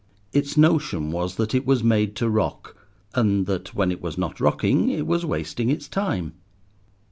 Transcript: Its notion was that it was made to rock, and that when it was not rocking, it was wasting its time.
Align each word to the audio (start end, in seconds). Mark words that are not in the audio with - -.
Its 0.33 0.57
notion 0.57 1.11
was 1.11 1.35
that 1.35 1.53
it 1.53 1.63
was 1.63 1.83
made 1.83 2.15
to 2.15 2.27
rock, 2.27 2.75
and 3.13 3.45
that 3.45 3.75
when 3.75 3.91
it 3.91 4.01
was 4.01 4.17
not 4.17 4.39
rocking, 4.41 4.89
it 4.89 5.05
was 5.05 5.27
wasting 5.27 5.69
its 5.69 5.87
time. 5.87 6.33